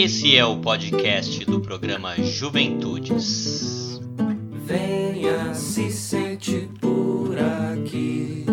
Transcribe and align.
Esse 0.00 0.36
é 0.36 0.44
o 0.44 0.60
podcast 0.60 1.44
do 1.44 1.60
programa 1.60 2.14
Juventudes. 2.14 3.98
Venha 4.64 5.52
se 5.52 5.90
sente 5.90 6.70
por 6.80 7.36
aqui. 7.36 8.46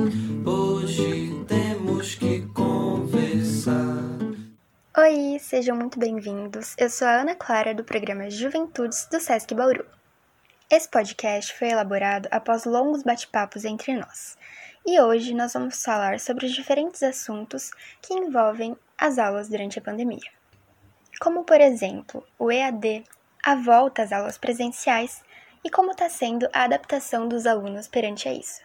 Hoje 0.43 1.45
temos 1.47 2.15
que 2.15 2.41
conversar. 2.47 4.01
Oi, 4.97 5.37
sejam 5.39 5.77
muito 5.77 5.99
bem-vindos. 5.99 6.73
Eu 6.79 6.89
sou 6.89 7.07
a 7.07 7.21
Ana 7.21 7.35
Clara 7.35 7.75
do 7.75 7.83
programa 7.83 8.27
Juventudes 8.27 9.07
do 9.11 9.19
Sesc 9.19 9.53
Bauru. 9.53 9.85
Esse 10.67 10.89
podcast 10.89 11.53
foi 11.53 11.69
elaborado 11.69 12.27
após 12.31 12.65
longos 12.65 13.03
bate-papos 13.03 13.65
entre 13.65 13.93
nós. 13.93 14.35
E 14.83 14.99
hoje 14.99 15.35
nós 15.35 15.53
vamos 15.53 15.83
falar 15.83 16.19
sobre 16.19 16.47
os 16.47 16.51
diferentes 16.51 17.03
assuntos 17.03 17.69
que 18.01 18.15
envolvem 18.15 18.75
as 18.97 19.19
aulas 19.19 19.47
durante 19.47 19.77
a 19.77 19.81
pandemia. 19.83 20.34
Como, 21.19 21.43
por 21.43 21.61
exemplo, 21.61 22.23
o 22.37 22.51
EAD, 22.51 23.03
a 23.43 23.55
volta 23.55 24.03
às 24.03 24.11
aulas 24.11 24.37
presenciais 24.37 25.23
e 25.63 25.69
como 25.69 25.91
está 25.91 26.09
sendo 26.09 26.47
a 26.53 26.63
adaptação 26.63 27.27
dos 27.27 27.45
alunos 27.45 27.87
perante 27.87 28.27
a 28.27 28.33
isso. 28.33 28.61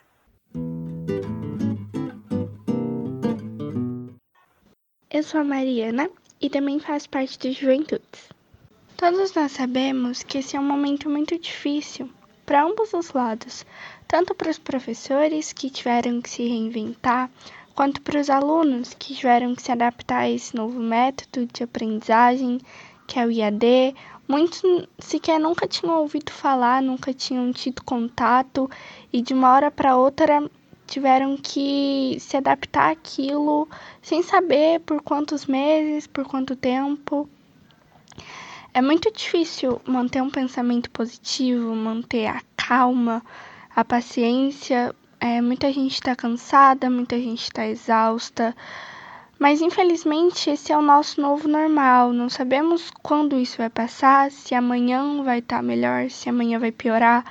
Eu 5.10 5.22
sou 5.22 5.40
a 5.40 5.44
Mariana 5.44 6.10
e 6.40 6.48
também 6.48 6.78
faço 6.78 7.08
parte 7.08 7.38
do 7.38 7.52
Juventudes. 7.52 8.28
Todos 8.96 9.34
nós 9.34 9.52
sabemos 9.52 10.22
que 10.22 10.38
esse 10.38 10.56
é 10.56 10.60
um 10.60 10.64
momento 10.64 11.08
muito 11.08 11.38
difícil 11.38 12.10
para 12.44 12.64
ambos 12.64 12.92
os 12.94 13.12
lados, 13.12 13.64
tanto 14.06 14.34
para 14.34 14.50
os 14.50 14.58
professores 14.58 15.52
que 15.52 15.70
tiveram 15.70 16.20
que 16.20 16.28
se 16.28 16.46
reinventar, 16.46 17.30
quanto 17.74 18.00
para 18.02 18.20
os 18.20 18.28
alunos 18.28 18.94
que 18.94 19.14
tiveram 19.14 19.54
que 19.54 19.62
se 19.62 19.72
adaptar 19.72 20.20
a 20.20 20.30
esse 20.30 20.54
novo 20.54 20.80
método 20.80 21.46
de 21.52 21.62
aprendizagem, 21.62 22.58
que 23.06 23.18
é 23.18 23.26
o 23.26 23.30
IAD. 23.30 23.94
Muitos 24.28 24.62
sequer 24.98 25.40
nunca 25.40 25.66
tinham 25.66 26.00
ouvido 26.00 26.30
falar, 26.30 26.80
nunca 26.80 27.12
tinham 27.12 27.52
tido 27.52 27.82
contato 27.82 28.70
e 29.12 29.20
de 29.20 29.34
uma 29.34 29.52
hora 29.52 29.70
para 29.70 29.96
outra 29.96 30.48
tiveram 30.86 31.36
que 31.36 32.16
se 32.18 32.36
adaptar 32.36 32.90
àquilo 32.90 33.68
sem 34.02 34.22
saber 34.22 34.80
por 34.80 35.00
quantos 35.02 35.46
meses, 35.46 36.06
por 36.06 36.24
quanto 36.24 36.56
tempo. 36.56 37.28
É 38.72 38.80
muito 38.80 39.10
difícil 39.12 39.80
manter 39.84 40.22
um 40.22 40.30
pensamento 40.30 40.90
positivo, 40.90 41.74
manter 41.74 42.26
a 42.26 42.40
calma, 42.56 43.20
a 43.74 43.84
paciência. 43.84 44.94
É, 45.20 45.42
muita 45.42 45.70
gente 45.70 45.92
está 45.94 46.16
cansada, 46.16 46.88
muita 46.88 47.18
gente 47.18 47.42
está 47.42 47.66
exausta, 47.66 48.56
mas 49.38 49.60
infelizmente 49.60 50.48
esse 50.48 50.72
é 50.72 50.76
o 50.78 50.80
nosso 50.82 51.20
novo 51.20 51.46
normal. 51.46 52.10
Não 52.10 52.30
sabemos 52.30 52.90
quando 53.02 53.38
isso 53.38 53.58
vai 53.58 53.68
passar, 53.68 54.30
se 54.30 54.54
amanhã 54.54 55.22
vai 55.22 55.40
estar 55.40 55.56
tá 55.56 55.62
melhor, 55.62 56.08
se 56.08 56.30
amanhã 56.30 56.58
vai 56.58 56.72
piorar. 56.72 57.24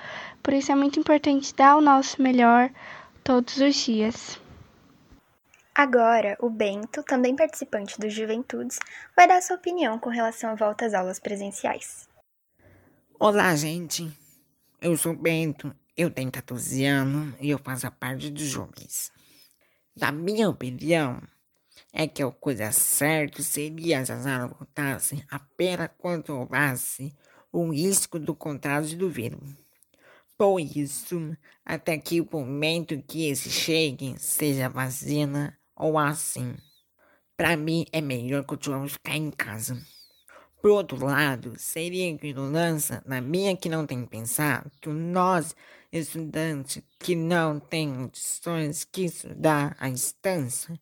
Por 0.44 0.54
isso 0.54 0.72
é 0.72 0.76
muito 0.76 1.00
importante 1.00 1.54
dar 1.56 1.78
o 1.78 1.82
nosso 1.82 2.22
melhor 2.22 2.70
todos 3.24 3.58
os 3.58 3.76
dias. 3.76 4.40
Agora, 5.74 6.38
o 6.42 6.50
Bento, 6.50 7.02
também 7.04 7.36
participante 7.36 8.00
do 8.00 8.10
Juventudes, 8.10 8.78
vai 9.16 9.28
dar 9.28 9.42
sua 9.42 9.56
opinião 9.56 9.98
com 9.98 10.10
relação 10.10 10.52
à 10.52 10.56
volta 10.56 10.86
às 10.86 10.94
aulas 10.94 11.20
presenciais. 11.20 12.08
Olá, 13.20 13.56
gente. 13.56 14.12
Eu 14.82 14.96
sou 14.96 15.16
Bento, 15.16 15.74
eu 16.00 16.10
tenho 16.10 16.32
14 16.32 16.86
anos 16.86 17.36
e 17.42 17.50
eu 17.50 17.60
faço 17.60 17.92
parte 17.92 18.30
dos 18.30 18.44
jovens. 18.44 19.12
Na 19.94 20.14
minha 20.14 20.50
opinião, 20.50 21.22
é 21.92 22.08
que 22.08 22.24
a 22.24 22.32
coisa 22.32 22.72
certa 22.72 23.44
seria 23.44 24.06
se 24.06 24.14
as 24.14 24.26
aulas 24.26 24.58
voltassem 24.58 25.22
apenas 25.30 25.90
quando 25.98 26.30
houvesse 26.30 27.14
o 27.52 27.72
risco 27.72 28.18
do 28.18 28.34
contágio 28.34 28.98
do 28.98 29.10
vírus. 29.10 29.42
Por 30.38 30.62
isso, 30.62 31.36
até 31.66 31.98
que 31.98 32.22
o 32.22 32.30
momento 32.32 33.04
que 33.06 33.28
esse 33.28 33.50
chegue, 33.50 34.18
seja 34.18 34.70
vacina 34.70 35.60
ou 35.76 36.00
assim. 36.00 36.56
Para 37.36 37.58
mim 37.58 37.86
é 37.92 38.00
melhor 38.00 38.46
continuarmos 38.46 38.94
ficar 38.94 39.18
em 39.18 39.32
casa. 39.32 39.78
Por 40.62 40.72
outro 40.72 41.06
lado, 41.06 41.54
seria 41.58 42.10
ignorância 42.10 43.02
na 43.06 43.22
minha 43.22 43.56
que 43.56 43.70
não 43.70 43.86
tem 43.86 44.06
pensar 44.06 44.70
que 44.82 44.90
nós, 44.90 45.56
estudantes 45.90 46.84
que 47.00 47.16
não 47.16 47.62
têm 47.62 47.96
condições 47.96 48.84
que 48.84 49.06
estudar 49.06 49.78
à 49.80 49.90
distância, 49.90 50.78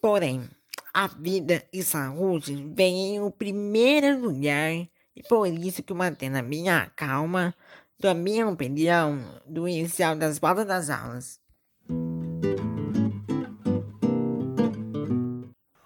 porém, 0.00 0.48
a 0.94 1.08
vida 1.08 1.62
e 1.70 1.82
saúde 1.82 2.54
vêm 2.74 3.16
em 3.16 3.30
primeiro 3.30 4.18
lugar 4.18 4.72
e 5.14 5.22
por 5.28 5.46
isso 5.46 5.82
que 5.82 5.92
mantendo 5.92 6.38
a 6.38 6.42
minha 6.42 6.90
calma, 6.96 7.54
da 8.00 8.14
minha 8.14 8.48
opinião, 8.48 9.42
do 9.46 9.68
inicial 9.68 10.16
das 10.16 10.38
voltas 10.38 10.66
das 10.66 10.88
aulas. 10.88 11.41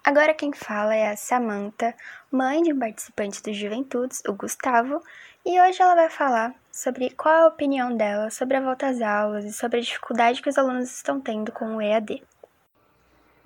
Agora 0.07 0.33
quem 0.33 0.53
fala 0.53 0.95
é 0.95 1.11
a 1.11 1.17
Samantha, 1.17 1.93
mãe 2.31 2.63
de 2.63 2.71
um 2.71 2.79
participante 2.79 3.43
do 3.43 3.53
Juventudes, 3.53 4.23
o 4.25 4.31
Gustavo, 4.31 5.01
e 5.45 5.59
hoje 5.59 5.81
ela 5.81 5.95
vai 5.95 6.09
falar 6.09 6.55
sobre 6.71 7.09
qual 7.09 7.35
é 7.35 7.41
a 7.41 7.47
opinião 7.47 7.93
dela 7.93 8.29
sobre 8.29 8.55
a 8.55 8.61
volta 8.61 8.87
às 8.87 9.01
aulas 9.01 9.43
e 9.43 9.51
sobre 9.51 9.79
a 9.79 9.81
dificuldade 9.81 10.41
que 10.41 10.47
os 10.47 10.57
alunos 10.57 10.95
estão 10.95 11.19
tendo 11.19 11.51
com 11.51 11.75
o 11.75 11.81
EAD. 11.81 12.23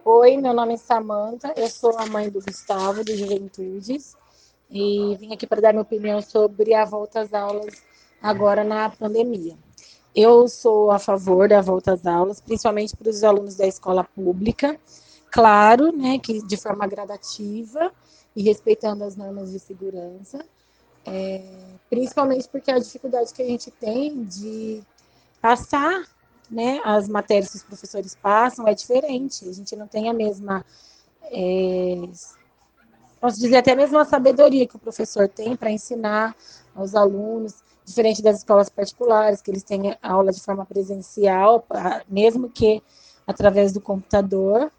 Oi, 0.06 0.38
meu 0.38 0.54
nome 0.54 0.76
é 0.76 0.78
Samantha, 0.78 1.52
eu 1.58 1.68
sou 1.68 1.98
a 1.98 2.06
mãe 2.06 2.30
do 2.30 2.40
Gustavo, 2.40 3.04
do 3.04 3.18
Juventudes, 3.18 4.16
e 4.70 5.16
vim 5.20 5.34
aqui 5.34 5.48
para 5.48 5.62
dar 5.62 5.74
minha 5.74 5.82
opinião 5.82 6.22
sobre 6.22 6.76
a 6.76 6.86
volta 6.86 7.22
às 7.22 7.34
aulas 7.34 7.82
agora 8.22 8.64
na 8.64 8.88
pandemia. 8.88 9.58
Eu 10.16 10.48
sou 10.48 10.92
a 10.92 11.00
favor 11.00 11.50
da 11.50 11.60
volta 11.60 11.94
às 11.94 12.06
aulas, 12.06 12.40
principalmente 12.40 12.96
para 12.96 13.10
os 13.10 13.24
alunos 13.24 13.56
da 13.56 13.66
escola 13.66 14.04
pública, 14.04 14.80
claro, 15.32 15.96
né, 15.96 16.20
que 16.20 16.46
de 16.46 16.58
forma 16.58 16.86
gradativa 16.86 17.92
e 18.36 18.44
respeitando 18.44 19.04
as 19.06 19.16
normas 19.16 19.52
de 19.52 19.60
segurança, 19.60 20.46
é, 21.06 21.42
principalmente 21.90 22.48
porque 22.50 22.70
a 22.70 22.78
dificuldade 22.78 23.34
que 23.34 23.42
a 23.42 23.48
gente 23.48 23.72
tem 23.72 24.24
de 24.26 24.84
passar, 25.42 26.04
né, 26.50 26.82
as 26.84 27.08
matérias 27.08 27.50
que 27.50 27.58
os 27.58 27.64
professores 27.64 28.14
passam 28.14 28.68
é 28.68 28.74
diferente, 28.74 29.48
a 29.48 29.54
gente 29.54 29.76
não 29.76 29.88
tem 29.88 30.10
a 30.10 30.14
mesma, 30.14 30.66
é, 31.24 32.10
posso 33.20 33.40
dizer 33.40 33.58
até 33.58 33.74
mesmo 33.74 33.98
a 33.98 34.06
sabedoria 34.06 34.68
que 34.68 34.76
o 34.76 34.80
professor 34.80 35.30
tem 35.30 35.56
para 35.56 35.72
ensinar 35.72 36.36
aos 36.76 36.94
alunos, 36.94 37.64
diferente 37.86 38.22
das 38.22 38.40
escolas 38.40 38.70
particulares, 38.70 39.42
que 39.42 39.50
eles 39.50 39.64
têm 39.64 39.98
aula 40.02 40.32
de 40.32 40.42
forma 40.42 40.66
presencial, 40.66 41.66
mesmo 42.08 42.50
que 42.50 42.84
através 43.26 43.72
do 43.72 43.82
computador, 43.82 44.72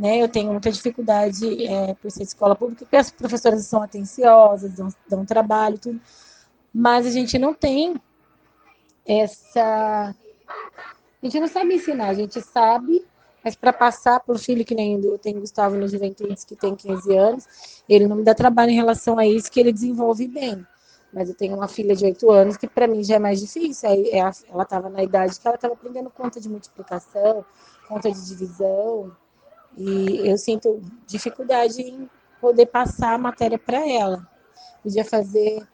né? 0.00 0.16
Eu 0.16 0.28
tenho 0.30 0.50
muita 0.50 0.72
dificuldade 0.72 1.66
é, 1.66 1.92
por 1.92 2.10
ser 2.10 2.22
escola 2.22 2.56
pública, 2.56 2.86
porque 2.86 2.96
as 2.96 3.10
professoras 3.10 3.66
são 3.66 3.82
atenciosas, 3.82 4.72
dão, 4.72 4.88
dão 5.06 5.26
trabalho, 5.26 5.78
tudo. 5.78 6.00
Mas 6.72 7.04
a 7.04 7.10
gente 7.10 7.38
não 7.38 7.52
tem 7.52 8.00
essa. 9.06 10.14
A 11.22 11.26
gente 11.26 11.38
não 11.38 11.48
sabe 11.48 11.74
ensinar, 11.74 12.08
a 12.08 12.14
gente 12.14 12.40
sabe, 12.40 13.04
mas 13.44 13.54
para 13.54 13.74
passar 13.74 14.20
para 14.20 14.34
o 14.34 14.38
filho, 14.38 14.64
que 14.64 14.74
nem 14.74 14.98
eu 15.04 15.18
tenho 15.18 15.40
Gustavo 15.40 15.76
no 15.76 15.86
Juventudes, 15.86 16.44
que 16.44 16.56
tem 16.56 16.74
15 16.74 17.14
anos, 17.14 17.82
ele 17.86 18.08
não 18.08 18.16
me 18.16 18.24
dá 18.24 18.34
trabalho 18.34 18.70
em 18.70 18.76
relação 18.76 19.18
a 19.18 19.26
isso, 19.26 19.52
que 19.52 19.60
ele 19.60 19.70
desenvolve 19.70 20.26
bem. 20.26 20.66
Mas 21.12 21.28
eu 21.28 21.34
tenho 21.34 21.54
uma 21.54 21.68
filha 21.68 21.94
de 21.94 22.06
8 22.06 22.30
anos 22.30 22.56
que 22.56 22.66
para 22.66 22.86
mim 22.86 23.04
já 23.04 23.16
é 23.16 23.18
mais 23.18 23.38
difícil. 23.38 23.86
É 23.86 24.16
ela 24.18 24.62
estava 24.62 24.88
na 24.88 25.02
idade 25.02 25.38
que 25.38 25.46
ela 25.46 25.56
estava 25.56 25.74
aprendendo 25.74 26.08
conta 26.08 26.40
de 26.40 26.48
multiplicação, 26.48 27.44
conta 27.86 28.10
de 28.10 28.26
divisão, 28.26 29.14
e 29.76 30.28
eu 30.28 30.36
sinto 30.36 30.80
dificuldade 31.06 31.80
em 31.80 32.08
poder 32.40 32.66
passar 32.66 33.14
a 33.14 33.18
matéria 33.18 33.58
para 33.58 33.86
ela. 33.88 34.26
Podia 34.82 35.04
fazer 35.04 35.66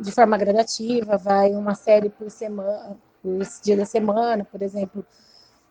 de 0.00 0.12
forma 0.12 0.38
gradativa, 0.38 1.18
vai 1.18 1.52
uma 1.52 1.74
série 1.74 2.08
por 2.08 2.30
semana, 2.30 2.96
por 3.22 3.38
dia 3.62 3.76
da 3.76 3.84
semana, 3.84 4.44
por 4.44 4.62
exemplo, 4.62 5.04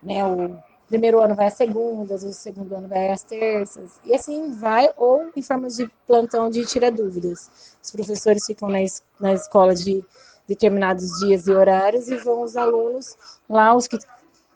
né, 0.04 0.24
o 0.24 0.56
primeiro 0.88 1.20
ano 1.20 1.36
vai 1.36 1.48
às 1.48 1.54
segundas, 1.54 2.24
o 2.24 2.32
segundo 2.32 2.76
ano 2.76 2.88
vai 2.88 3.12
às 3.12 3.24
terças, 3.24 4.00
e 4.06 4.14
assim 4.14 4.52
vai, 4.52 4.90
ou 4.98 5.32
em 5.36 5.42
forma 5.42 5.68
de 5.68 5.90
plantão 6.06 6.50
de 6.50 6.64
tira 6.66 6.92
dúvidas. 6.92 7.78
Os 7.82 7.92
professores 7.92 8.46
ficam 8.46 8.70
na, 8.70 8.84
es 8.84 9.04
na 9.20 9.34
escola 9.34 9.74
de 9.74 10.04
determinados 10.48 11.20
dias 11.20 11.48
e 11.48 11.52
horários 11.52 12.08
e 12.08 12.18
vão 12.18 12.42
os 12.44 12.56
alunos 12.56 13.18
lá, 13.48 13.76
os 13.76 13.88
que 13.88 13.98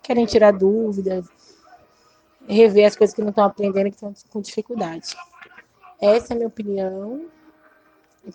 querem 0.01 0.25
tirar 0.25 0.51
dúvidas, 0.51 1.25
rever 2.47 2.87
as 2.87 2.95
coisas 2.95 3.15
que 3.15 3.21
não 3.21 3.29
estão 3.29 3.45
aprendendo, 3.45 3.89
que 3.89 3.95
estão 3.95 4.13
com 4.29 4.41
dificuldade. 4.41 5.15
Essa 6.01 6.33
é 6.33 6.35
a 6.35 6.37
minha 6.37 6.47
opinião, 6.47 7.25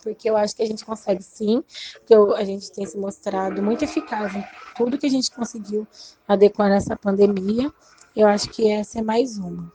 porque 0.02 0.28
eu 0.28 0.36
acho 0.36 0.56
que 0.56 0.62
a 0.62 0.66
gente 0.66 0.84
consegue 0.84 1.22
sim, 1.22 1.62
porque 1.98 2.14
a 2.14 2.44
gente 2.44 2.70
tem 2.72 2.86
se 2.86 2.96
mostrado 2.96 3.62
muito 3.62 3.84
eficaz 3.84 4.34
em 4.34 4.44
tudo 4.76 4.98
que 4.98 5.06
a 5.06 5.10
gente 5.10 5.30
conseguiu 5.30 5.86
adequar 6.26 6.68
nessa 6.68 6.96
pandemia. 6.96 7.72
Eu 8.14 8.26
acho 8.26 8.48
que 8.50 8.70
essa 8.70 8.98
é 8.98 9.02
mais 9.02 9.38
uma. 9.38 9.72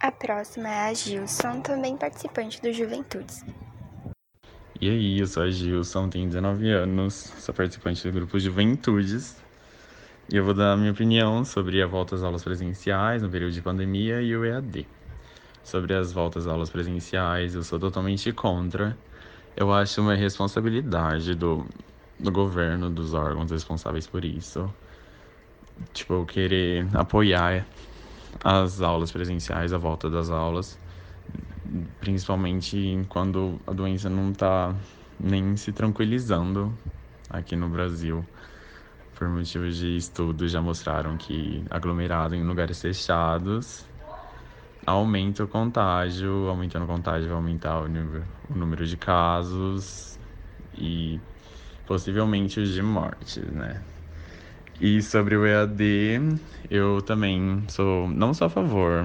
A 0.00 0.12
próxima 0.12 0.68
é 0.68 0.88
a 0.88 0.94
Gilson, 0.94 1.60
também 1.60 1.96
participante 1.96 2.62
do 2.62 2.72
Juventudes. 2.72 3.44
E 4.80 4.88
aí, 4.88 5.18
eu 5.18 5.26
sou 5.26 5.42
a 5.42 5.50
Gilson, 5.50 6.08
tenho 6.08 6.28
19 6.28 6.70
anos, 6.70 7.14
sou 7.14 7.52
participante 7.52 8.00
do 8.06 8.12
grupo 8.12 8.38
Juventudes. 8.38 9.36
E 10.32 10.36
eu 10.36 10.44
vou 10.44 10.54
dar 10.54 10.72
a 10.72 10.76
minha 10.76 10.92
opinião 10.92 11.44
sobre 11.44 11.82
a 11.82 11.86
volta 11.86 12.14
às 12.14 12.22
aulas 12.22 12.44
presenciais 12.44 13.20
no 13.20 13.28
período 13.28 13.52
de 13.52 13.60
pandemia 13.60 14.22
e 14.22 14.36
o 14.36 14.44
EAD. 14.44 14.86
Sobre 15.64 15.94
as 15.94 16.12
voltas 16.12 16.46
às 16.46 16.52
aulas 16.52 16.70
presenciais, 16.70 17.56
eu 17.56 17.64
sou 17.64 17.78
totalmente 17.80 18.32
contra. 18.32 18.96
Eu 19.56 19.72
acho 19.72 20.00
uma 20.00 20.14
responsabilidade 20.14 21.34
do, 21.34 21.66
do 22.20 22.30
governo, 22.30 22.88
dos 22.88 23.14
órgãos 23.14 23.50
responsáveis 23.50 24.06
por 24.06 24.24
isso. 24.24 24.72
Tipo, 25.92 26.24
querer 26.24 26.88
apoiar 26.94 27.66
as 28.44 28.80
aulas 28.80 29.10
presenciais, 29.10 29.72
a 29.72 29.78
volta 29.78 30.08
das 30.08 30.30
aulas, 30.30 30.78
principalmente 32.00 33.04
quando 33.08 33.60
a 33.66 33.72
doença 33.72 34.08
não 34.08 34.30
está 34.30 34.74
nem 35.18 35.56
se 35.56 35.72
tranquilizando 35.72 36.76
aqui 37.28 37.56
no 37.56 37.68
Brasil. 37.68 38.24
Por 39.14 39.28
motivos 39.28 39.76
de 39.76 39.96
estudo, 39.96 40.46
já 40.46 40.62
mostraram 40.62 41.16
que 41.16 41.64
aglomerado 41.70 42.34
em 42.34 42.44
lugares 42.44 42.80
fechados 42.80 43.84
aumenta 44.86 45.44
o 45.44 45.48
contágio, 45.48 46.48
aumentando 46.48 46.84
o 46.84 46.88
contágio 46.88 47.28
vai 47.28 47.36
aumentar 47.36 47.80
o, 47.80 47.88
nível, 47.88 48.24
o 48.48 48.54
número 48.54 48.86
de 48.86 48.96
casos 48.96 50.18
e 50.72 51.20
possivelmente 51.84 52.60
os 52.60 52.70
de 52.72 52.82
mortes, 52.82 53.44
né? 53.52 53.82
E 54.80 55.02
sobre 55.02 55.36
o 55.36 55.44
EAD, 55.44 56.20
eu 56.70 57.02
também 57.02 57.64
sou 57.68 58.08
não 58.08 58.32
só 58.32 58.46
a 58.46 58.50
favor, 58.50 59.04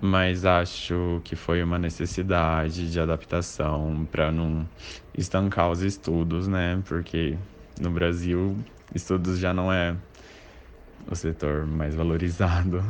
mas 0.00 0.44
acho 0.44 1.20
que 1.24 1.34
foi 1.34 1.62
uma 1.62 1.78
necessidade 1.78 2.90
de 2.90 3.00
adaptação 3.00 4.06
para 4.10 4.30
não 4.30 4.68
estancar 5.16 5.70
os 5.70 5.82
estudos, 5.82 6.46
né? 6.48 6.82
Porque 6.86 7.36
no 7.80 7.90
Brasil, 7.90 8.56
estudos 8.94 9.38
já 9.38 9.54
não 9.54 9.72
é 9.72 9.96
o 11.10 11.14
setor 11.14 11.66
mais 11.66 11.94
valorizado 11.94 12.82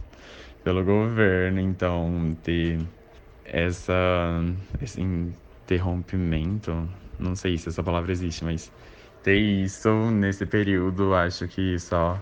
pelo 0.64 0.84
governo, 0.84 1.60
então 1.60 2.36
ter 2.42 2.80
essa 3.44 3.84
esse 4.80 5.00
interrompimento, 5.00 6.88
não 7.18 7.34
sei 7.34 7.56
se 7.58 7.68
essa 7.68 7.82
palavra 7.82 8.12
existe, 8.12 8.44
mas 8.44 8.72
ter 9.22 9.38
isso 9.38 9.88
nesse 10.10 10.44
período, 10.46 11.14
acho 11.14 11.46
que 11.48 11.78
só 11.78 12.20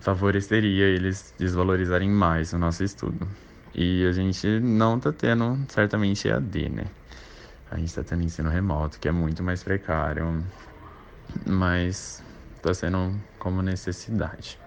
favoreceria 0.00 0.86
eles 0.86 1.34
desvalorizarem 1.38 2.10
mais 2.10 2.52
o 2.52 2.58
nosso 2.58 2.84
estudo. 2.84 3.28
E 3.74 4.06
a 4.06 4.12
gente 4.12 4.60
não 4.60 4.98
tá 4.98 5.12
tendo 5.12 5.58
certamente 5.68 6.28
EAD, 6.28 6.68
né? 6.68 6.84
A 7.70 7.76
gente 7.76 7.94
tá 7.94 8.02
tendo 8.02 8.22
ensino 8.22 8.48
remoto, 8.48 8.98
que 8.98 9.08
é 9.08 9.12
muito 9.12 9.42
mais 9.42 9.62
precário, 9.62 10.42
mas 11.46 12.24
tá 12.62 12.72
sendo 12.72 13.14
como 13.38 13.62
necessidade. 13.62 14.58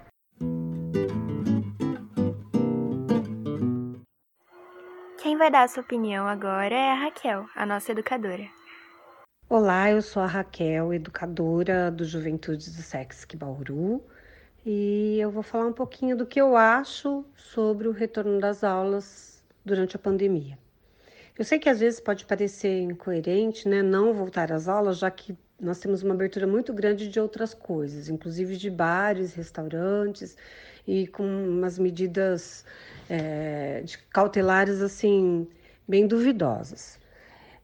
Quem 5.22 5.38
vai 5.38 5.51
dar 5.51 5.63
a 5.63 5.68
sua 5.68 5.81
opinião 5.81 6.28
agora 6.28 6.75
é 6.75 6.92
a 6.92 6.95
Raquel, 6.95 7.45
a 7.56 7.66
nossa 7.66 7.92
educadora. 7.92 8.48
Olá, 9.50 9.92
eu 9.92 10.01
sou 10.01 10.24
a 10.24 10.28
Raquel, 10.28 10.94
educadora 10.94 11.92
do 11.92 12.06
Juventude 12.06 12.69
do 12.69 12.81
Sesc 12.81 13.36
Bauru, 13.36 14.01
e 14.65 15.17
eu 15.19 15.31
vou 15.31 15.43
falar 15.43 15.67
um 15.67 15.73
pouquinho 15.73 16.15
do 16.15 16.25
que 16.25 16.39
eu 16.39 16.55
acho 16.55 17.25
sobre 17.35 17.87
o 17.87 17.91
retorno 17.91 18.39
das 18.39 18.63
aulas 18.63 19.43
durante 19.65 19.95
a 19.95 19.99
pandemia. 19.99 20.57
Eu 21.37 21.45
sei 21.45 21.57
que 21.57 21.69
às 21.69 21.79
vezes 21.79 21.99
pode 21.99 22.25
parecer 22.25 22.81
incoerente, 22.81 23.67
né, 23.67 23.81
não 23.81 24.13
voltar 24.13 24.51
às 24.51 24.67
aulas, 24.67 24.99
já 24.99 25.09
que 25.09 25.35
nós 25.59 25.79
temos 25.79 26.03
uma 26.03 26.13
abertura 26.13 26.45
muito 26.45 26.73
grande 26.73 27.07
de 27.07 27.19
outras 27.19 27.53
coisas, 27.53 28.09
inclusive 28.09 28.57
de 28.57 28.69
bares, 28.69 29.33
restaurantes 29.33 30.35
e 30.87 31.07
com 31.07 31.23
umas 31.23 31.79
medidas 31.79 32.65
é, 33.09 33.83
cautelares 34.11 34.81
assim 34.81 35.47
bem 35.87 36.07
duvidosas. 36.07 37.00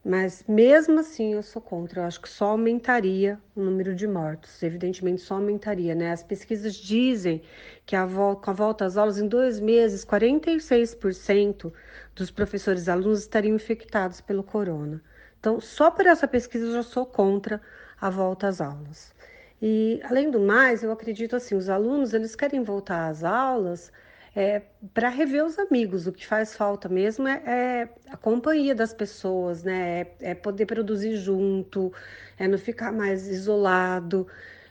Mas 0.04 0.44
mesmo 0.48 1.00
assim 1.00 1.34
eu 1.34 1.42
sou 1.42 1.60
contra, 1.60 2.00
eu 2.00 2.04
acho 2.06 2.20
que 2.20 2.28
só 2.28 2.46
aumentaria 2.50 3.38
o 3.54 3.60
número 3.60 3.94
de 3.94 4.06
mortos, 4.06 4.62
evidentemente 4.62 5.20
só 5.20 5.34
aumentaria, 5.34 5.94
né? 5.94 6.12
As 6.12 6.22
pesquisas 6.22 6.74
dizem 6.74 7.42
que 7.84 7.94
a 7.96 8.06
volta, 8.06 8.42
com 8.42 8.50
a 8.50 8.54
volta 8.54 8.84
às 8.86 8.96
aulas, 8.96 9.18
em 9.18 9.28
dois 9.28 9.60
meses, 9.60 10.04
46% 10.04 11.72
dos 12.14 12.30
professores 12.30 12.86
e 12.86 12.90
alunos 12.90 13.20
estariam 13.20 13.56
infectados 13.56 14.20
pelo 14.20 14.42
corona. 14.42 15.02
Então, 15.38 15.60
só 15.60 15.90
por 15.90 16.06
essa 16.06 16.26
pesquisa 16.28 16.66
eu 16.66 16.72
já 16.72 16.82
sou 16.82 17.04
contra 17.04 17.60
a 18.00 18.08
volta 18.08 18.48
às 18.48 18.60
aulas. 18.60 19.12
E, 19.60 20.00
além 20.04 20.30
do 20.30 20.40
mais, 20.40 20.82
eu 20.82 20.92
acredito 20.92 21.34
assim, 21.36 21.54
os 21.56 21.68
alunos, 21.68 22.14
eles 22.14 22.36
querem 22.36 22.62
voltar 22.62 23.08
às 23.08 23.24
aulas 23.24 23.92
é, 24.38 24.62
para 24.94 25.08
rever 25.08 25.44
os 25.44 25.58
amigos. 25.58 26.06
O 26.06 26.12
que 26.12 26.24
faz 26.24 26.54
falta 26.54 26.88
mesmo 26.88 27.26
é, 27.26 27.42
é 27.44 27.88
a 28.08 28.16
companhia 28.16 28.72
das 28.72 28.94
pessoas, 28.94 29.64
né? 29.64 30.02
É, 30.02 30.30
é, 30.30 30.34
poder 30.34 30.64
produzir 30.64 31.16
junto, 31.16 31.92
é 32.38 32.46
não 32.46 32.56
ficar 32.56 32.92
mais 32.92 33.26
isolado. 33.26 34.28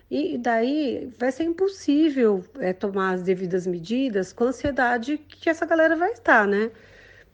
E 0.09 0.37
daí 0.37 1.11
vai 1.19 1.33
ser 1.33 1.43
impossível 1.43 2.45
é, 2.59 2.71
tomar 2.71 3.15
as 3.15 3.23
devidas 3.23 3.67
medidas 3.67 4.31
com 4.31 4.45
a 4.45 4.47
ansiedade 4.47 5.17
que 5.17 5.49
essa 5.49 5.65
galera 5.65 5.97
vai 5.97 6.13
estar, 6.13 6.47
né? 6.47 6.71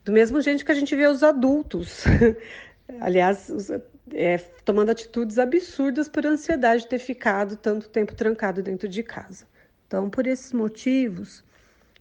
Do 0.03 0.11
mesmo 0.11 0.41
jeito 0.41 0.65
que 0.65 0.71
a 0.71 0.75
gente 0.75 0.95
vê 0.95 1.05
os 1.05 1.21
adultos, 1.21 2.03
aliás, 2.99 3.47
os, 3.49 3.69
é, 4.11 4.37
tomando 4.65 4.89
atitudes 4.89 5.37
absurdas 5.37 6.09
por 6.09 6.25
ansiedade 6.25 6.83
de 6.83 6.89
ter 6.89 6.99
ficado 6.99 7.55
tanto 7.57 7.87
tempo 7.89 8.15
trancado 8.15 8.63
dentro 8.63 8.89
de 8.89 9.03
casa. 9.03 9.45
Então, 9.85 10.09
por 10.09 10.25
esses 10.25 10.51
motivos, 10.51 11.42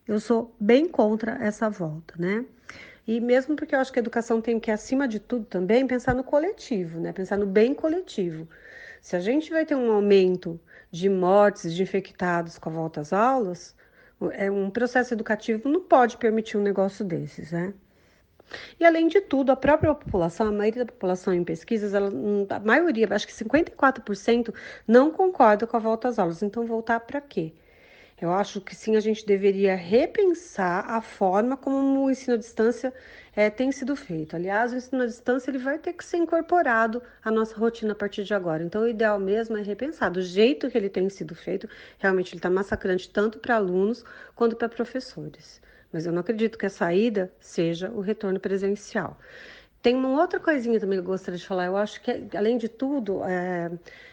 eu 0.06 0.20
sou 0.20 0.54
bem 0.58 0.88
contra 0.88 1.32
essa 1.44 1.68
volta, 1.70 2.14
né? 2.18 2.44
E 3.06 3.20
mesmo 3.20 3.56
porque 3.56 3.74
eu 3.74 3.80
acho 3.80 3.92
que 3.92 3.98
a 3.98 4.02
educação 4.02 4.40
tem 4.40 4.60
que, 4.60 4.70
acima 4.70 5.08
de 5.08 5.18
tudo, 5.18 5.44
também 5.46 5.86
pensar 5.86 6.14
no 6.14 6.22
coletivo, 6.24 7.00
né? 7.00 7.12
Pensar 7.12 7.36
no 7.36 7.46
bem 7.46 7.74
coletivo. 7.74 8.48
Se 9.00 9.16
a 9.16 9.20
gente 9.20 9.50
vai 9.50 9.66
ter 9.66 9.74
um 9.74 9.90
aumento 9.90 10.60
de 10.90 11.08
mortes, 11.08 11.74
de 11.74 11.82
infectados 11.82 12.58
com 12.58 12.70
a 12.70 12.72
volta 12.72 13.00
às 13.00 13.12
aulas, 13.12 13.74
é 14.32 14.50
um 14.50 14.70
processo 14.70 15.14
educativo 15.14 15.68
não 15.68 15.80
pode 15.80 16.16
permitir 16.16 16.56
um 16.56 16.62
negócio 16.62 17.04
desses, 17.04 17.50
né? 17.50 17.74
E 18.78 18.84
além 18.84 19.08
de 19.08 19.20
tudo, 19.20 19.50
a 19.50 19.56
própria 19.56 19.94
população, 19.94 20.48
a 20.48 20.52
maioria 20.52 20.84
da 20.84 20.92
população 20.92 21.32
em 21.32 21.42
pesquisas, 21.42 21.94
ela, 21.94 22.10
a 22.50 22.60
maioria, 22.60 23.08
acho 23.10 23.26
que 23.26 23.32
54% 23.32 24.54
não 24.86 25.10
concorda 25.10 25.66
com 25.66 25.76
a 25.76 25.80
volta 25.80 26.08
às 26.08 26.18
aulas. 26.18 26.42
Então, 26.42 26.66
voltar 26.66 27.00
para 27.00 27.20
quê? 27.20 27.54
Eu 28.22 28.32
acho 28.32 28.60
que 28.60 28.72
sim, 28.72 28.94
a 28.94 29.00
gente 29.00 29.26
deveria 29.26 29.74
repensar 29.74 30.88
a 30.88 31.02
forma 31.02 31.56
como 31.56 32.04
o 32.04 32.08
ensino 32.08 32.34
à 32.34 32.36
distância 32.36 32.94
é, 33.34 33.50
tem 33.50 33.72
sido 33.72 33.96
feito. 33.96 34.36
Aliás, 34.36 34.72
o 34.72 34.76
ensino 34.76 35.02
à 35.02 35.06
distância 35.06 35.50
ele 35.50 35.58
vai 35.58 35.76
ter 35.76 35.92
que 35.92 36.04
ser 36.04 36.18
incorporado 36.18 37.02
à 37.24 37.32
nossa 37.32 37.56
rotina 37.56 37.94
a 37.94 37.96
partir 37.96 38.22
de 38.22 38.32
agora. 38.32 38.62
Então, 38.62 38.82
o 38.82 38.88
ideal 38.88 39.18
mesmo 39.18 39.56
é 39.56 39.62
repensar. 39.62 40.08
Do 40.08 40.22
jeito 40.22 40.70
que 40.70 40.78
ele 40.78 40.88
tem 40.88 41.08
sido 41.08 41.34
feito, 41.34 41.68
realmente 41.98 42.30
ele 42.30 42.38
está 42.38 42.48
massacrante 42.48 43.10
tanto 43.10 43.40
para 43.40 43.56
alunos 43.56 44.04
quanto 44.36 44.54
para 44.54 44.68
professores. 44.68 45.60
Mas 45.92 46.06
eu 46.06 46.12
não 46.12 46.20
acredito 46.20 46.56
que 46.56 46.66
a 46.66 46.70
saída 46.70 47.28
seja 47.40 47.90
o 47.90 48.00
retorno 48.00 48.38
presencial. 48.38 49.18
Tem 49.82 49.96
uma 49.96 50.20
outra 50.20 50.38
coisinha 50.38 50.78
também 50.78 50.96
que 50.96 51.04
eu 51.04 51.10
gostaria 51.10 51.36
de 51.36 51.44
falar. 51.44 51.66
Eu 51.66 51.76
acho 51.76 52.00
que, 52.00 52.36
além 52.36 52.56
de 52.56 52.68
tudo, 52.68 53.24
é, 53.24 53.68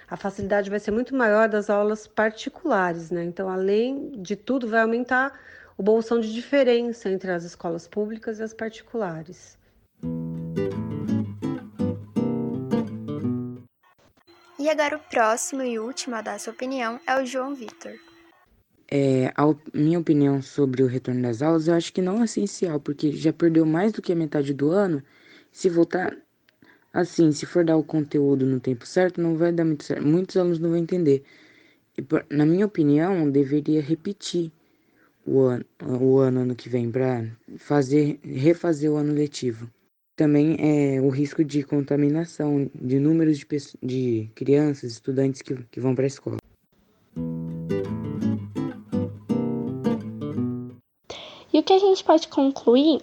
a 0.09 0.17
facilidade 0.17 0.67
vai 0.67 0.79
ser 0.79 0.89
muito 0.89 1.15
maior 1.15 1.47
das 1.47 1.69
aulas 1.69 2.07
particulares, 2.07 3.11
né? 3.11 3.23
Então, 3.23 3.47
além 3.47 4.09
de 4.19 4.35
tudo, 4.35 4.67
vai 4.67 4.81
aumentar 4.81 5.39
o 5.77 5.83
bolsão 5.83 6.19
de 6.19 6.33
diferença 6.33 7.07
entre 7.07 7.31
as 7.31 7.43
escolas 7.43 7.87
públicas 7.87 8.39
e 8.39 8.43
as 8.43 8.51
particulares. 8.51 9.59
E 14.57 14.67
agora 14.67 14.97
o 14.97 14.99
próximo 14.99 15.61
e 15.61 15.77
último 15.77 16.15
a 16.15 16.21
dar 16.21 16.39
sua 16.39 16.51
opinião 16.51 16.99
é 17.05 17.21
o 17.21 17.25
João 17.25 17.53
Vitor. 17.53 17.93
É, 18.91 19.31
a 19.37 19.43
minha 19.71 19.99
opinião 19.99 20.41
sobre 20.41 20.81
o 20.81 20.87
retorno 20.87 21.21
das 21.21 21.43
aulas, 21.43 21.67
eu 21.67 21.75
acho 21.75 21.93
que 21.93 22.01
não 22.01 22.21
é 22.21 22.25
essencial, 22.25 22.79
porque 22.79 23.11
já 23.11 23.31
perdeu 23.31 23.67
mais 23.67 23.93
do 23.93 24.01
que 24.01 24.11
a 24.11 24.15
metade 24.15 24.51
do 24.51 24.71
ano 24.71 25.03
se 25.51 25.69
voltar 25.69 26.17
assim, 26.93 27.31
se 27.31 27.45
for 27.45 27.63
dar 27.63 27.77
o 27.77 27.83
conteúdo 27.83 28.45
no 28.45 28.59
tempo 28.59 28.85
certo, 28.85 29.21
não 29.21 29.35
vai 29.35 29.51
dar 29.51 29.65
muito 29.65 29.83
certo. 29.83 30.05
Muitos 30.05 30.37
alunos 30.37 30.59
não 30.59 30.69
vão 30.69 30.77
entender. 30.77 31.23
E, 31.97 32.05
na 32.33 32.45
minha 32.45 32.65
opinião, 32.65 33.29
deveria 33.29 33.81
repetir 33.81 34.51
o 35.25 35.41
ano, 35.41 35.65
o 36.01 36.17
ano, 36.19 36.41
ano 36.41 36.55
que 36.55 36.69
vem 36.69 36.89
para 36.91 37.25
fazer 37.57 38.19
refazer 38.23 38.91
o 38.91 38.95
ano 38.95 39.13
letivo. 39.13 39.69
Também 40.15 40.57
é 40.59 40.99
o 41.01 41.09
risco 41.09 41.43
de 41.43 41.63
contaminação 41.63 42.69
de 42.75 42.99
números 42.99 43.37
de, 43.37 43.47
de 43.81 44.29
crianças, 44.35 44.91
estudantes 44.91 45.41
que, 45.41 45.55
que 45.71 45.79
vão 45.79 45.95
para 45.95 46.05
a 46.05 46.07
escola. 46.07 46.37
E 51.53 51.59
E 51.59 51.61
o 51.61 51.63
que 51.63 51.73
a 51.73 51.79
gente 51.79 52.05
pode 52.05 52.29
concluir 52.29 53.01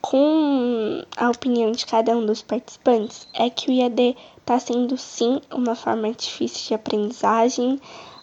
com 0.00 1.02
a 1.16 1.30
opinião 1.30 1.72
de 1.72 1.84
cada 1.84 2.16
um 2.16 2.24
dos 2.24 2.42
participantes 2.42 3.28
é 3.34 3.50
que 3.50 3.70
o 3.70 3.72
IAD 3.72 4.16
está 4.38 4.58
sendo 4.58 4.96
sim 4.96 5.40
uma 5.52 5.74
forma 5.74 6.10
difícil 6.12 6.68
de 6.68 6.74
aprendizagem, 6.74 7.80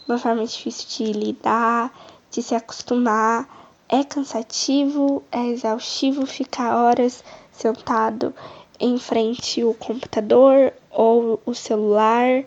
uma 0.07 0.17
forma 0.17 0.45
difícil 0.45 1.05
de 1.05 1.13
lidar, 1.13 1.93
de 2.31 2.41
se 2.41 2.55
acostumar. 2.55 3.47
É 3.87 4.03
cansativo, 4.03 5.21
é 5.31 5.45
exaustivo 5.47 6.25
ficar 6.25 6.75
horas 6.75 7.23
sentado 7.51 8.33
em 8.79 8.97
frente 8.97 9.61
ao 9.61 9.73
computador 9.73 10.73
ou 10.89 11.39
o 11.45 11.53
celular, 11.53 12.43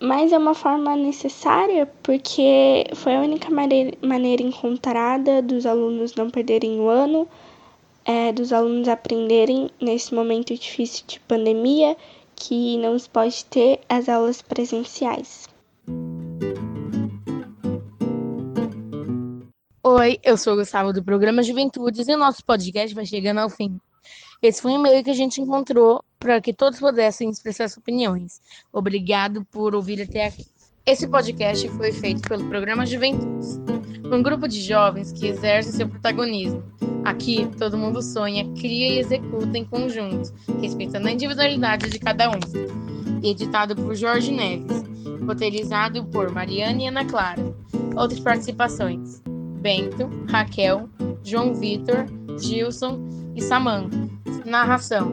mas 0.00 0.32
é 0.32 0.38
uma 0.38 0.54
forma 0.54 0.96
necessária 0.96 1.88
porque 2.02 2.84
foi 2.94 3.14
a 3.14 3.20
única 3.20 3.48
maneira 3.50 4.42
encontrada 4.42 5.40
dos 5.40 5.64
alunos 5.64 6.14
não 6.14 6.28
perderem 6.28 6.80
o 6.80 6.88
ano, 6.88 7.28
é, 8.04 8.32
dos 8.32 8.52
alunos 8.52 8.88
aprenderem 8.88 9.70
nesse 9.80 10.14
momento 10.14 10.54
difícil 10.54 11.04
de 11.06 11.20
pandemia 11.20 11.96
que 12.36 12.76
não 12.78 12.98
se 12.98 13.08
pode 13.08 13.44
ter 13.46 13.80
as 13.88 14.08
aulas 14.08 14.42
presenciais. 14.42 15.48
Oi, 19.82 20.18
eu 20.22 20.36
sou 20.36 20.54
o 20.54 20.56
Gustavo 20.56 20.92
do 20.92 21.04
programa 21.04 21.42
Juventudes 21.42 22.08
e 22.08 22.14
o 22.14 22.18
nosso 22.18 22.44
podcast 22.44 22.94
vai 22.94 23.06
chegando 23.06 23.38
ao 23.38 23.48
fim. 23.48 23.78
Esse 24.42 24.60
foi 24.60 24.72
um 24.72 24.76
e-mail 24.76 25.02
que 25.02 25.10
a 25.10 25.14
gente 25.14 25.40
encontrou 25.40 26.04
para 26.18 26.40
que 26.40 26.52
todos 26.52 26.80
pudessem 26.80 27.30
expressar 27.30 27.68
suas 27.68 27.78
opiniões. 27.78 28.40
Obrigado 28.72 29.44
por 29.46 29.74
ouvir 29.74 30.02
até 30.02 30.26
aqui. 30.26 30.46
Esse 30.84 31.08
podcast 31.08 31.66
foi 31.70 31.92
feito 31.92 32.28
pelo 32.28 32.46
programa 32.48 32.84
Juventudes, 32.84 33.58
um 34.12 34.22
grupo 34.22 34.46
de 34.46 34.60
jovens 34.60 35.12
que 35.12 35.26
exerce 35.26 35.72
seu 35.72 35.88
protagonismo. 35.88 36.62
Aqui, 37.04 37.46
todo 37.58 37.76
mundo 37.76 38.00
sonha, 38.00 38.44
cria 38.54 38.94
e 38.94 38.98
executa 38.98 39.58
em 39.58 39.64
conjunto, 39.64 40.32
respeitando 40.60 41.06
a 41.06 41.12
individualidade 41.12 41.90
de 41.90 41.98
cada 41.98 42.30
um. 42.30 42.40
Editado 43.22 43.76
por 43.76 43.94
Jorge 43.94 44.32
Neves, 44.32 44.82
roteirizado 45.26 46.04
por 46.06 46.30
Mariana 46.30 46.82
e 46.82 46.86
Ana 46.86 47.04
Clara. 47.04 47.42
Outras 47.94 48.20
participações: 48.20 49.22
Bento, 49.60 50.08
Raquel, 50.30 50.88
João 51.22 51.54
Vitor, 51.54 52.06
Gilson 52.40 53.06
e 53.34 53.42
Samantha. 53.42 53.98
Narração: 54.46 55.12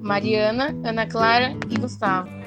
Mariana, 0.00 0.74
Ana 0.82 1.06
Clara 1.06 1.54
e 1.68 1.78
Gustavo. 1.78 2.39